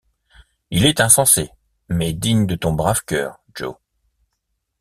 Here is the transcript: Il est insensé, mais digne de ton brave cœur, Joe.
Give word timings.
Il 0.71 0.87
est 0.87 0.99
insensé, 0.99 1.51
mais 1.87 2.11
digne 2.11 2.47
de 2.47 2.55
ton 2.55 2.73
brave 2.73 3.03
cœur, 3.05 3.39
Joe. 3.55 3.75